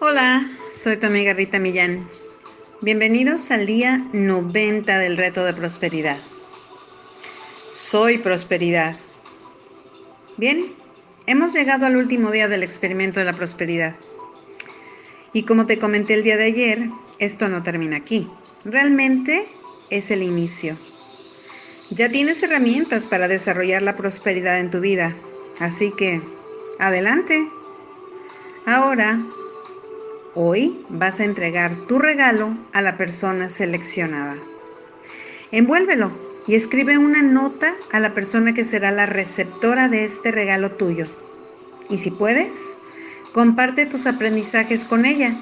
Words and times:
Hola, 0.00 0.48
soy 0.80 0.96
tu 0.96 1.06
amiga 1.06 1.32
Rita 1.32 1.58
Millán. 1.58 2.08
Bienvenidos 2.82 3.50
al 3.50 3.66
día 3.66 4.06
90 4.12 4.96
del 4.96 5.16
reto 5.16 5.44
de 5.44 5.52
prosperidad. 5.52 6.18
Soy 7.72 8.18
prosperidad. 8.18 8.94
Bien, 10.36 10.66
hemos 11.26 11.52
llegado 11.52 11.84
al 11.84 11.96
último 11.96 12.30
día 12.30 12.46
del 12.46 12.62
experimento 12.62 13.18
de 13.18 13.26
la 13.26 13.32
prosperidad. 13.32 13.96
Y 15.32 15.42
como 15.42 15.66
te 15.66 15.80
comenté 15.80 16.14
el 16.14 16.22
día 16.22 16.36
de 16.36 16.44
ayer, 16.44 16.90
esto 17.18 17.48
no 17.48 17.64
termina 17.64 17.96
aquí. 17.96 18.28
Realmente 18.64 19.46
es 19.90 20.12
el 20.12 20.22
inicio. 20.22 20.76
Ya 21.90 22.08
tienes 22.08 22.40
herramientas 22.44 23.08
para 23.08 23.26
desarrollar 23.26 23.82
la 23.82 23.96
prosperidad 23.96 24.60
en 24.60 24.70
tu 24.70 24.78
vida. 24.78 25.16
Así 25.58 25.90
que, 25.90 26.22
adelante. 26.78 27.50
Ahora 28.64 29.18
Hoy 30.40 30.78
vas 30.88 31.18
a 31.18 31.24
entregar 31.24 31.74
tu 31.88 31.98
regalo 31.98 32.56
a 32.72 32.80
la 32.80 32.96
persona 32.96 33.50
seleccionada. 33.50 34.36
Envuélvelo 35.50 36.12
y 36.46 36.54
escribe 36.54 36.96
una 36.96 37.22
nota 37.22 37.74
a 37.90 37.98
la 37.98 38.14
persona 38.14 38.54
que 38.54 38.62
será 38.62 38.92
la 38.92 39.04
receptora 39.04 39.88
de 39.88 40.04
este 40.04 40.30
regalo 40.30 40.70
tuyo. 40.70 41.08
Y 41.90 41.98
si 41.98 42.12
puedes, 42.12 42.52
comparte 43.32 43.84
tus 43.84 44.06
aprendizajes 44.06 44.84
con 44.84 45.06
ella, 45.06 45.34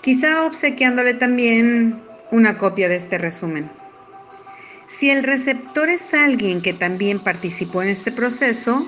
quizá 0.00 0.44
obsequiándole 0.44 1.14
también 1.14 2.02
una 2.32 2.58
copia 2.58 2.88
de 2.88 2.96
este 2.96 3.16
resumen. 3.16 3.70
Si 4.88 5.08
el 5.08 5.22
receptor 5.22 5.88
es 5.88 6.12
alguien 6.14 6.62
que 6.62 6.72
también 6.72 7.20
participó 7.20 7.80
en 7.84 7.90
este 7.90 8.10
proceso, 8.10 8.84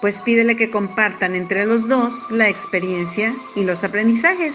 pues 0.00 0.20
pídele 0.20 0.56
que 0.56 0.70
compartan 0.70 1.34
entre 1.34 1.66
los 1.66 1.88
dos 1.88 2.30
la 2.30 2.48
experiencia 2.48 3.34
y 3.54 3.64
los 3.64 3.84
aprendizajes. 3.84 4.54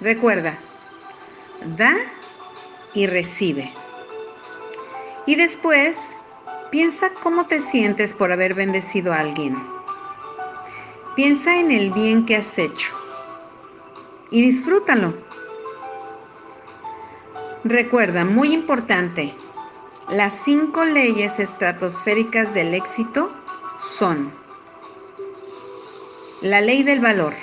Recuerda, 0.00 0.58
da 1.76 1.96
y 2.92 3.06
recibe. 3.06 3.72
Y 5.26 5.36
después, 5.36 6.16
piensa 6.70 7.10
cómo 7.22 7.46
te 7.46 7.60
sientes 7.60 8.12
por 8.12 8.32
haber 8.32 8.54
bendecido 8.54 9.12
a 9.12 9.20
alguien. 9.20 9.56
Piensa 11.16 11.56
en 11.56 11.70
el 11.70 11.90
bien 11.90 12.26
que 12.26 12.36
has 12.36 12.58
hecho 12.58 12.92
y 14.30 14.42
disfrútalo. 14.42 15.14
Recuerda, 17.62 18.24
muy 18.24 18.52
importante, 18.52 19.34
las 20.10 20.34
cinco 20.34 20.84
leyes 20.84 21.38
estratosféricas 21.38 22.52
del 22.52 22.74
éxito 22.74 23.30
son 23.84 24.32
la 26.40 26.60
ley 26.60 26.82
del 26.82 27.00
valor. 27.00 27.34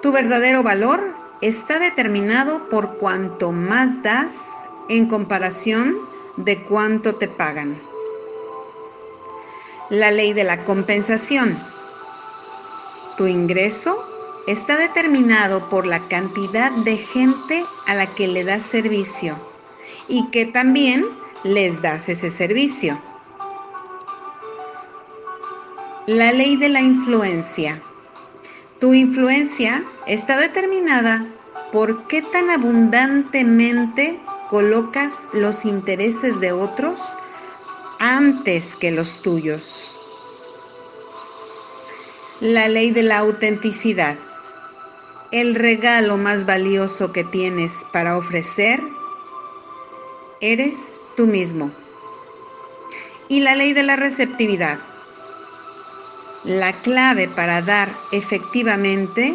Tu 0.00 0.12
verdadero 0.12 0.62
valor 0.62 1.14
está 1.42 1.78
determinado 1.78 2.68
por 2.70 2.96
cuanto 2.96 3.52
más 3.52 4.02
das 4.02 4.32
en 4.88 5.06
comparación 5.06 5.98
de 6.36 6.62
cuánto 6.62 7.16
te 7.16 7.28
pagan. 7.28 7.78
La 9.90 10.10
ley 10.10 10.32
de 10.32 10.44
la 10.44 10.64
compensación. 10.64 11.58
Tu 13.18 13.26
ingreso 13.26 14.02
está 14.46 14.78
determinado 14.78 15.68
por 15.68 15.86
la 15.86 16.08
cantidad 16.08 16.70
de 16.72 16.96
gente 16.96 17.64
a 17.86 17.94
la 17.94 18.06
que 18.06 18.26
le 18.26 18.44
das 18.44 18.62
servicio 18.62 19.36
y 20.08 20.30
que 20.30 20.46
también 20.46 21.06
les 21.44 21.82
das 21.82 22.08
ese 22.08 22.30
servicio. 22.30 22.98
La 26.08 26.32
ley 26.32 26.56
de 26.56 26.68
la 26.68 26.80
influencia. 26.80 27.80
Tu 28.80 28.92
influencia 28.92 29.84
está 30.08 30.36
determinada 30.36 31.24
por 31.70 32.08
qué 32.08 32.22
tan 32.22 32.50
abundantemente 32.50 34.18
colocas 34.50 35.14
los 35.32 35.64
intereses 35.64 36.40
de 36.40 36.50
otros 36.50 37.00
antes 38.00 38.74
que 38.74 38.90
los 38.90 39.22
tuyos. 39.22 39.96
La 42.40 42.66
ley 42.66 42.90
de 42.90 43.04
la 43.04 43.18
autenticidad. 43.18 44.16
El 45.30 45.54
regalo 45.54 46.16
más 46.16 46.46
valioso 46.46 47.12
que 47.12 47.22
tienes 47.22 47.86
para 47.92 48.18
ofrecer 48.18 48.82
eres 50.40 50.78
tú 51.16 51.28
mismo. 51.28 51.70
Y 53.28 53.38
la 53.38 53.54
ley 53.54 53.72
de 53.72 53.84
la 53.84 53.94
receptividad 53.94 54.80
la 56.44 56.72
clave 56.72 57.28
para 57.28 57.62
dar 57.62 57.94
efectivamente 58.10 59.34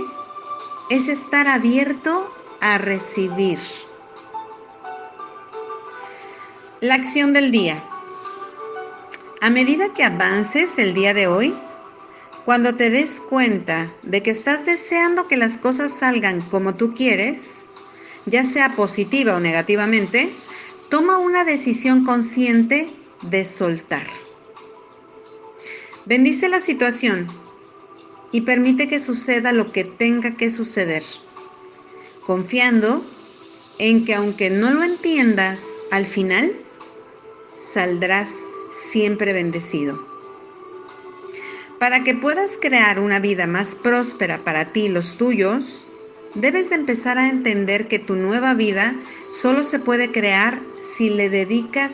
es 0.90 1.08
estar 1.08 1.48
abierto 1.48 2.34
a 2.60 2.78
recibir. 2.78 3.60
La 6.82 6.96
acción 6.96 7.34
del 7.34 7.52
día. 7.52 7.84
A 9.42 9.50
medida 9.50 9.94
que 9.94 10.04
avances 10.04 10.78
el 10.78 10.94
día 10.94 11.14
de 11.14 11.28
hoy, 11.28 11.56
cuando 12.46 12.76
te 12.76 12.90
des 12.90 13.20
cuenta 13.20 13.92
de 14.04 14.22
que 14.22 14.32
estás 14.32 14.66
deseando 14.66 15.28
que 15.28 15.38
las 15.38 15.58
cosas 15.58 15.92
salgan 15.92 16.42
como 16.42 16.76
tú 16.76 16.94
quieres, 16.94 17.66
ya 18.26 18.44
sea 18.44 18.76
positiva 18.76 19.36
o 19.36 19.40
negativamente, 19.40 20.34
toma 20.90 21.18
una 21.18 21.44
decisión 21.44 22.06
consciente 22.06 22.90
de 23.22 23.46
soltar. 23.46 24.08
Bendice 26.08 26.48
la 26.48 26.62
situación 26.62 27.28
y 28.32 28.42
permite 28.42 28.88
que 28.88 28.98
suceda 28.98 29.52
lo 29.52 29.74
que 29.74 29.84
tenga 29.84 30.36
que 30.36 30.52
suceder, 30.52 31.04
confiando 32.26 33.06
en 33.78 34.06
que 34.06 34.16
aunque 34.16 34.50
no 34.50 34.72
lo 34.72 34.84
entiendas, 34.84 35.62
al 35.92 36.06
final 36.06 36.54
saldrás 37.60 38.32
siempre 38.72 39.34
bendecido. 39.34 40.02
Para 41.78 42.06
que 42.06 42.16
puedas 42.16 42.58
crear 42.58 43.02
una 43.02 43.20
vida 43.20 43.46
más 43.46 43.76
próspera 43.76 44.46
para 44.46 44.72
ti 44.72 44.86
y 44.86 44.90
los 44.90 45.18
tuyos, 45.18 45.86
debes 46.36 46.70
de 46.70 46.76
empezar 46.76 47.18
a 47.18 47.28
entender 47.28 47.90
que 47.90 48.00
tu 48.00 48.16
nueva 48.16 48.54
vida 48.54 48.96
solo 49.30 49.66
se 49.66 49.80
puede 49.80 50.10
crear 50.14 50.62
si 50.80 51.10
le 51.10 51.30
dedicas 51.30 51.92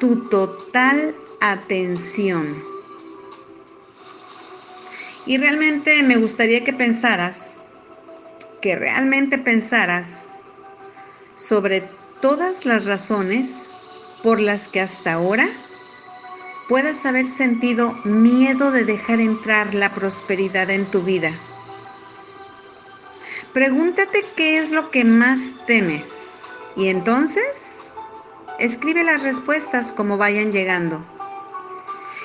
tu 0.00 0.28
total 0.28 1.14
atención. 1.38 2.73
Y 5.26 5.38
realmente 5.38 6.02
me 6.02 6.16
gustaría 6.16 6.64
que 6.64 6.72
pensaras, 6.72 7.62
que 8.60 8.76
realmente 8.76 9.38
pensaras 9.38 10.28
sobre 11.36 11.88
todas 12.20 12.64
las 12.64 12.84
razones 12.84 13.68
por 14.22 14.40
las 14.40 14.68
que 14.68 14.80
hasta 14.80 15.14
ahora 15.14 15.48
puedas 16.68 17.04
haber 17.04 17.28
sentido 17.28 17.92
miedo 18.04 18.70
de 18.70 18.84
dejar 18.84 19.20
entrar 19.20 19.74
la 19.74 19.90
prosperidad 19.94 20.70
en 20.70 20.86
tu 20.86 21.02
vida. 21.02 21.32
Pregúntate 23.52 24.24
qué 24.36 24.58
es 24.58 24.70
lo 24.70 24.90
que 24.90 25.04
más 25.04 25.40
temes 25.66 26.06
y 26.76 26.88
entonces 26.88 27.82
escribe 28.58 29.04
las 29.04 29.22
respuestas 29.22 29.92
como 29.92 30.16
vayan 30.16 30.52
llegando 30.52 31.04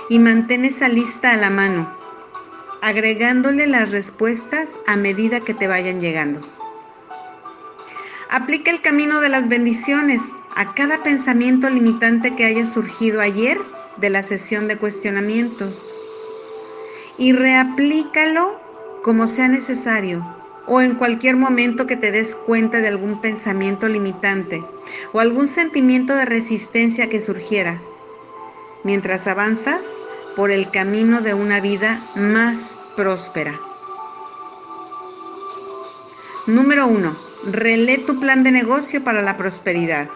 y 0.10 0.20
mantén 0.20 0.66
esa 0.66 0.88
lista 0.88 1.34
a 1.34 1.38
la 1.38 1.50
mano 1.50 1.99
agregándole 2.82 3.68
las 3.68 3.92
respuestas 3.92 4.70
a 4.88 4.96
medida 4.96 5.42
que 5.42 5.54
te 5.54 5.68
vayan 5.68 6.00
llegando. 6.00 6.42
Aplica 8.30 8.72
el 8.72 8.82
camino 8.82 9.20
de 9.22 9.30
las 9.30 9.50
bendiciones 9.50 10.22
a 10.56 10.74
cada 10.74 11.04
pensamiento 11.04 11.70
limitante 11.70 12.36
que 12.36 12.46
haya 12.46 12.66
surgido 12.66 13.22
ayer 13.22 13.58
de 13.98 14.10
la 14.10 14.24
sesión 14.24 14.68
de 14.68 14.78
cuestionamientos 14.78 15.98
y 17.18 17.34
reaplícalo 17.34 18.60
como 19.04 19.28
sea 19.28 19.48
necesario 19.48 20.26
o 20.68 20.82
en 20.82 20.96
cualquier 20.96 21.36
momento 21.36 21.88
que 21.88 21.96
te 21.96 22.12
des 22.12 22.36
cuenta 22.36 22.80
de 22.80 22.88
algún 22.88 23.22
pensamiento 23.22 23.88
limitante 23.88 24.64
o 25.12 25.20
algún 25.20 25.48
sentimiento 25.48 26.16
de 26.16 26.26
resistencia 26.26 27.10
que 27.10 27.22
surgiera. 27.22 27.82
Mientras 28.84 29.26
avanzas, 29.26 29.82
por 30.40 30.52
el 30.52 30.72
camino 30.72 31.20
de 31.20 31.34
una 31.34 31.60
vida 31.60 32.02
más 32.16 32.78
próspera. 32.96 33.60
Número 36.48 36.88
1. 36.88 37.14
Relee 37.52 37.98
tu 37.98 38.22
plan 38.22 38.46
de 38.46 38.52
negocio 38.54 39.04
para 39.04 39.22
la 39.22 39.36
prosperidad 39.36 40.08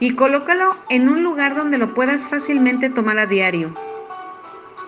y 0.00 0.16
colócalo 0.16 0.74
en 0.88 1.08
un 1.08 1.22
lugar 1.22 1.54
donde 1.54 1.78
lo 1.78 1.94
puedas 1.94 2.22
fácilmente 2.22 2.90
tomar 2.90 3.20
a 3.20 3.26
diario, 3.26 3.72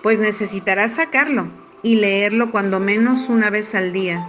pues 0.01 0.19
necesitarás 0.19 0.95
sacarlo 0.95 1.47
y 1.81 1.95
leerlo 1.95 2.51
cuando 2.51 2.81
menos 2.81 3.29
una 3.29 3.49
vez 3.49 3.73
al 3.75 3.93
día. 3.93 4.27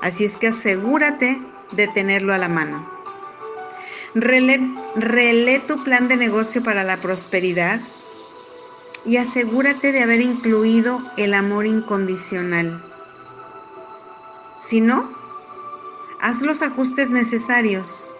Así 0.00 0.24
es 0.24 0.36
que 0.36 0.46
asegúrate 0.46 1.36
de 1.72 1.88
tenerlo 1.88 2.32
a 2.32 2.38
la 2.38 2.48
mano. 2.48 2.88
Relee, 4.14 5.58
tu 5.66 5.82
plan 5.82 6.06
de 6.06 6.16
negocio 6.16 6.62
para 6.62 6.84
la 6.84 6.98
prosperidad 6.98 7.80
y 9.04 9.16
asegúrate 9.16 9.92
de 9.92 10.02
haber 10.02 10.20
incluido 10.20 11.02
el 11.16 11.34
amor 11.34 11.66
incondicional. 11.66 12.82
Si 14.60 14.80
no, 14.80 15.10
haz 16.20 16.40
los 16.40 16.62
ajustes 16.62 17.10
necesarios. 17.10 18.14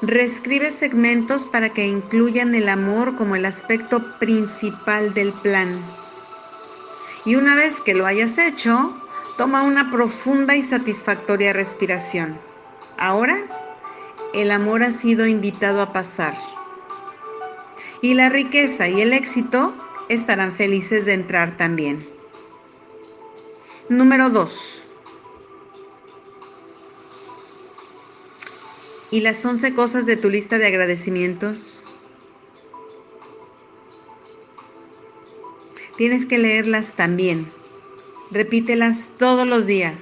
Reescribe 0.00 0.70
segmentos 0.70 1.46
para 1.46 1.70
que 1.70 1.86
incluyan 1.86 2.54
el 2.54 2.68
amor 2.68 3.16
como 3.16 3.36
el 3.36 3.44
aspecto 3.44 4.18
principal 4.18 5.14
del 5.14 5.32
plan. 5.32 5.80
Y 7.24 7.36
una 7.36 7.54
vez 7.54 7.80
que 7.80 7.94
lo 7.94 8.06
hayas 8.06 8.38
hecho, 8.38 8.94
toma 9.36 9.62
una 9.62 9.90
profunda 9.90 10.56
y 10.56 10.62
satisfactoria 10.62 11.52
respiración. 11.52 12.38
Ahora, 12.98 13.38
el 14.34 14.50
amor 14.50 14.82
ha 14.82 14.92
sido 14.92 15.26
invitado 15.26 15.82
a 15.82 15.92
pasar. 15.92 16.36
Y 18.00 18.14
la 18.14 18.28
riqueza 18.28 18.88
y 18.88 19.00
el 19.00 19.12
éxito 19.12 19.74
estarán 20.08 20.52
felices 20.54 21.04
de 21.04 21.14
entrar 21.14 21.56
también. 21.56 22.06
Número 23.88 24.30
2. 24.30 24.84
¿Y 29.10 29.20
las 29.20 29.44
11 29.44 29.74
cosas 29.74 30.06
de 30.06 30.16
tu 30.16 30.30
lista 30.30 30.58
de 30.58 30.66
agradecimientos? 30.66 31.84
Tienes 35.96 36.24
que 36.24 36.38
leerlas 36.38 36.94
también. 36.94 37.52
Repítelas 38.30 39.08
todos 39.18 39.46
los 39.46 39.66
días. 39.66 40.00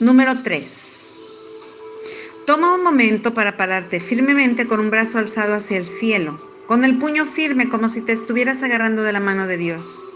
Número 0.00 0.42
3. 0.42 0.66
Toma 2.46 2.74
un 2.74 2.82
momento 2.82 3.34
para 3.34 3.56
pararte 3.56 4.00
firmemente 4.00 4.66
con 4.66 4.80
un 4.80 4.90
brazo 4.90 5.18
alzado 5.18 5.54
hacia 5.54 5.76
el 5.76 5.86
cielo, 5.86 6.38
con 6.66 6.84
el 6.84 6.98
puño 6.98 7.26
firme 7.26 7.68
como 7.68 7.88
si 7.88 8.00
te 8.00 8.12
estuvieras 8.12 8.62
agarrando 8.62 9.02
de 9.02 9.12
la 9.12 9.20
mano 9.20 9.46
de 9.46 9.56
Dios. 9.56 10.12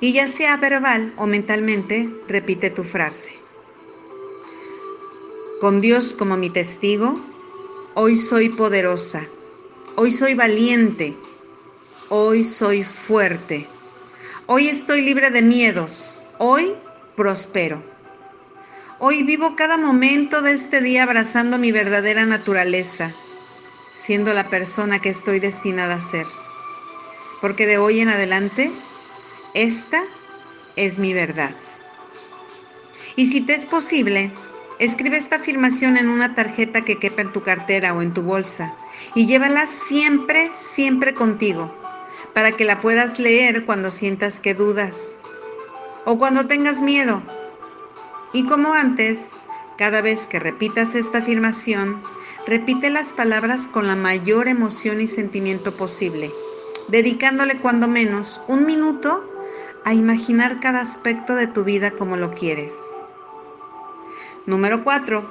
Y 0.00 0.12
ya 0.12 0.28
sea 0.28 0.56
verbal 0.56 1.12
o 1.16 1.26
mentalmente, 1.26 2.08
repite 2.28 2.70
tu 2.70 2.84
frase. 2.84 3.32
Con 5.60 5.80
Dios 5.80 6.12
como 6.12 6.36
mi 6.36 6.50
testigo, 6.50 7.18
hoy 7.94 8.18
soy 8.18 8.50
poderosa, 8.50 9.26
hoy 9.94 10.12
soy 10.12 10.34
valiente, 10.34 11.16
hoy 12.10 12.44
soy 12.44 12.84
fuerte, 12.84 13.66
hoy 14.46 14.68
estoy 14.68 15.00
libre 15.00 15.30
de 15.30 15.40
miedos, 15.40 16.28
hoy 16.38 16.74
prospero. 17.16 17.82
Hoy 18.98 19.22
vivo 19.22 19.56
cada 19.56 19.78
momento 19.78 20.42
de 20.42 20.52
este 20.52 20.80
día 20.80 21.04
abrazando 21.04 21.58
mi 21.58 21.72
verdadera 21.72 22.26
naturaleza, 22.26 23.12
siendo 24.06 24.32
la 24.32 24.48
persona 24.48 25.00
que 25.00 25.10
estoy 25.10 25.40
destinada 25.40 25.96
a 25.96 26.00
ser. 26.00 26.26
Porque 27.40 27.66
de 27.66 27.78
hoy 27.78 28.00
en 28.00 28.08
adelante, 28.08 28.70
esta 29.54 30.02
es 30.76 30.98
mi 30.98 31.12
verdad. 31.12 31.50
Y 33.16 33.26
si 33.26 33.40
te 33.40 33.54
es 33.54 33.66
posible, 33.66 34.30
Escribe 34.78 35.16
esta 35.16 35.36
afirmación 35.36 35.96
en 35.96 36.08
una 36.08 36.34
tarjeta 36.34 36.82
que 36.82 36.98
quepa 36.98 37.22
en 37.22 37.32
tu 37.32 37.40
cartera 37.40 37.94
o 37.94 38.02
en 38.02 38.12
tu 38.12 38.22
bolsa 38.22 38.74
y 39.14 39.26
llévala 39.26 39.66
siempre, 39.66 40.50
siempre 40.52 41.14
contigo, 41.14 41.74
para 42.34 42.52
que 42.52 42.66
la 42.66 42.82
puedas 42.82 43.18
leer 43.18 43.64
cuando 43.64 43.90
sientas 43.90 44.38
que 44.38 44.52
dudas 44.52 45.18
o 46.04 46.18
cuando 46.18 46.46
tengas 46.46 46.82
miedo. 46.82 47.22
Y 48.34 48.44
como 48.44 48.74
antes, 48.74 49.18
cada 49.78 50.02
vez 50.02 50.26
que 50.26 50.40
repitas 50.40 50.94
esta 50.94 51.18
afirmación, 51.18 52.02
repite 52.46 52.90
las 52.90 53.12
palabras 53.12 53.68
con 53.68 53.86
la 53.86 53.96
mayor 53.96 54.46
emoción 54.48 55.00
y 55.00 55.08
sentimiento 55.08 55.72
posible, 55.72 56.30
dedicándole 56.88 57.58
cuando 57.58 57.88
menos 57.88 58.40
un 58.46 58.64
minuto 58.64 59.24
a 59.84 59.94
imaginar 59.94 60.60
cada 60.60 60.80
aspecto 60.80 61.34
de 61.34 61.48
tu 61.48 61.64
vida 61.64 61.90
como 61.90 62.16
lo 62.16 62.34
quieres. 62.34 62.72
Número 64.46 64.84
4. 64.84 65.28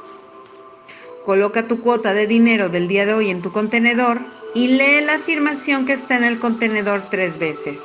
Coloca 1.25 1.67
tu 1.67 1.81
cuota 1.81 2.13
de 2.13 2.27
dinero 2.27 2.69
del 2.69 2.87
día 2.87 3.05
de 3.05 3.13
hoy 3.13 3.29
en 3.29 3.41
tu 3.41 3.51
contenedor 3.51 4.19
y 4.53 4.67
lee 4.67 5.01
la 5.03 5.15
afirmación 5.15 5.85
que 5.85 5.93
está 5.93 6.17
en 6.17 6.25
el 6.25 6.39
contenedor 6.39 7.03
tres 7.09 7.39
veces. 7.39 7.79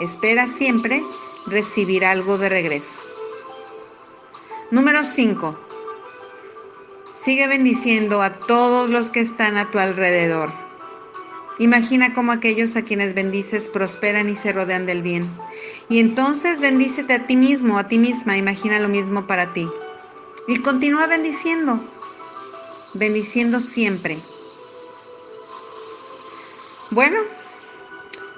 Espera 0.00 0.46
siempre 0.46 1.02
recibir 1.46 2.04
algo 2.04 2.36
de 2.36 2.50
regreso. 2.50 3.00
Número 4.70 5.04
5. 5.04 5.65
Sigue 7.26 7.48
bendiciendo 7.48 8.22
a 8.22 8.38
todos 8.38 8.88
los 8.88 9.10
que 9.10 9.18
están 9.18 9.56
a 9.56 9.68
tu 9.72 9.80
alrededor. 9.80 10.52
Imagina 11.58 12.14
cómo 12.14 12.30
aquellos 12.30 12.76
a 12.76 12.82
quienes 12.82 13.16
bendices 13.16 13.68
prosperan 13.68 14.28
y 14.28 14.36
se 14.36 14.52
rodean 14.52 14.86
del 14.86 15.02
bien. 15.02 15.28
Y 15.88 15.98
entonces 15.98 16.60
bendícete 16.60 17.14
a 17.14 17.26
ti 17.26 17.36
mismo, 17.36 17.80
a 17.80 17.88
ti 17.88 17.98
misma, 17.98 18.36
imagina 18.36 18.78
lo 18.78 18.88
mismo 18.88 19.26
para 19.26 19.52
ti. 19.52 19.68
Y 20.46 20.60
continúa 20.60 21.08
bendiciendo, 21.08 21.80
bendiciendo 22.94 23.60
siempre. 23.60 24.18
Bueno, 26.92 27.18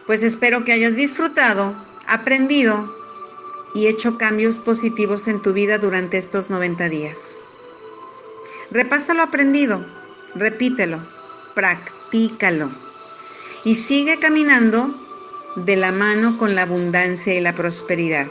pues 0.07 0.23
espero 0.23 0.65
que 0.65 0.73
hayas 0.73 0.97
disfrutado, 0.97 1.75
aprendido 2.07 2.91
y 3.75 3.89
hecho 3.89 4.17
cambios 4.17 4.59
positivos 4.59 5.29
en 5.29 5.43
tu 5.43 5.53
vida 5.53 5.77
durante 5.77 6.17
estos 6.17 6.49
90 6.49 6.89
días. 6.89 7.38
Repasa 8.71 9.15
lo 9.15 9.23
aprendido, 9.23 9.85
repítelo, 10.35 11.01
practícalo 11.55 12.71
y 13.65 13.77
sigue 13.77 14.19
caminando 14.19 14.95
de 15.57 15.77
la 15.77 15.91
mano 15.91 16.37
con 16.39 16.55
la 16.55 16.63
abundancia 16.63 17.35
y 17.35 17.41
la 17.41 17.55
prosperidad. 17.55 18.29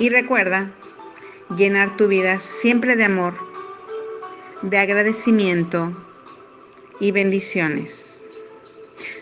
Y 0.00 0.08
recuerda 0.08 0.72
llenar 1.56 1.96
tu 1.96 2.08
vida 2.08 2.40
siempre 2.40 2.96
de 2.96 3.04
amor, 3.04 3.34
de 4.62 4.78
agradecimiento 4.78 5.92
y 6.98 7.12
bendiciones. 7.12 8.22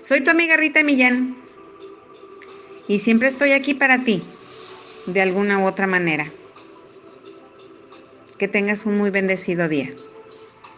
Soy 0.00 0.22
tu 0.22 0.30
amiga 0.30 0.56
Rita 0.56 0.82
Millán 0.82 1.36
y 2.86 3.00
siempre 3.00 3.28
estoy 3.28 3.52
aquí 3.52 3.74
para 3.74 4.04
ti, 4.04 4.22
de 5.06 5.20
alguna 5.20 5.58
u 5.58 5.66
otra 5.66 5.86
manera. 5.86 6.32
Que 8.38 8.48
tengas 8.48 8.86
un 8.86 8.96
muy 8.96 9.10
bendecido 9.10 9.68
día. 9.68 9.90